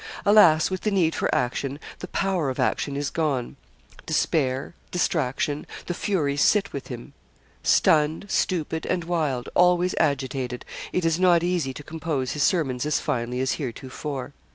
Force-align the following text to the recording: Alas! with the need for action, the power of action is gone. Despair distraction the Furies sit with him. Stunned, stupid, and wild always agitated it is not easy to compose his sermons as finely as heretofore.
Alas! 0.25 0.71
with 0.71 0.81
the 0.81 0.89
need 0.89 1.13
for 1.13 1.29
action, 1.31 1.79
the 1.99 2.07
power 2.07 2.49
of 2.49 2.59
action 2.59 2.97
is 2.97 3.11
gone. 3.11 3.55
Despair 4.07 4.73
distraction 4.89 5.67
the 5.85 5.93
Furies 5.93 6.41
sit 6.41 6.73
with 6.73 6.87
him. 6.87 7.13
Stunned, 7.61 8.25
stupid, 8.27 8.87
and 8.87 9.03
wild 9.03 9.47
always 9.53 9.93
agitated 9.99 10.65
it 10.91 11.05
is 11.05 11.19
not 11.19 11.43
easy 11.43 11.71
to 11.75 11.83
compose 11.83 12.31
his 12.31 12.41
sermons 12.41 12.83
as 12.83 12.99
finely 12.99 13.39
as 13.41 13.51
heretofore. 13.61 14.33